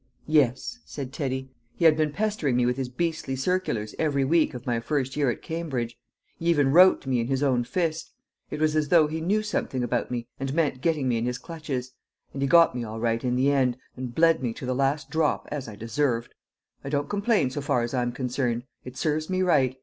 "Yes," 0.25 0.79
said 0.83 1.13
Teddy; 1.13 1.51
"he 1.75 1.85
had 1.85 1.95
been 1.95 2.11
pestering 2.11 2.55
me 2.55 2.65
with 2.65 2.75
his 2.75 2.89
beastly 2.89 3.35
circulars 3.35 3.93
every 3.99 4.25
week 4.25 4.55
of 4.55 4.65
my 4.65 4.79
first 4.79 5.15
year 5.15 5.29
at 5.29 5.43
Cambridge. 5.43 5.95
He 6.39 6.47
even 6.47 6.71
wrote 6.71 7.01
to 7.01 7.09
me 7.09 7.19
in 7.19 7.27
his 7.27 7.43
own 7.43 7.63
fist. 7.63 8.11
It 8.49 8.59
was 8.59 8.75
as 8.75 8.87
though 8.89 9.05
he 9.05 9.21
knew 9.21 9.43
something 9.43 9.83
about 9.83 10.09
me 10.09 10.27
and 10.39 10.55
meant 10.55 10.81
getting 10.81 11.07
me 11.07 11.17
in 11.19 11.25
his 11.27 11.37
clutches; 11.37 11.91
and 12.33 12.41
he 12.41 12.47
got 12.47 12.73
me 12.75 12.83
all 12.83 12.99
right 12.99 13.23
in 13.23 13.35
the 13.35 13.51
end, 13.51 13.77
and 13.95 14.15
bled 14.15 14.41
me 14.41 14.53
to 14.53 14.65
the 14.65 14.73
last 14.73 15.11
drop 15.11 15.47
as 15.51 15.67
I 15.67 15.75
deserved. 15.75 16.33
I 16.83 16.89
don't 16.89 17.07
complain 17.07 17.51
so 17.51 17.61
far 17.61 17.83
as 17.83 17.93
I'm 17.93 18.11
concerned. 18.11 18.63
It 18.83 18.97
serves 18.97 19.29
me 19.29 19.43
right. 19.43 19.77